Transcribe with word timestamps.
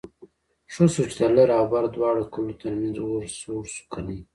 ښه 0.73 0.85
شو 0.93 1.03
چې 1.13 1.17
د 1.21 1.25
لر 1.35 1.49
او 1.59 1.65
بر 1.71 1.85
دواړو 1.95 2.23
کلو 2.33 2.53
ترمنځ 2.61 2.95
اور 3.01 3.23
سوړ 3.39 3.63
شو 3.73 3.83
کني... 3.93 4.19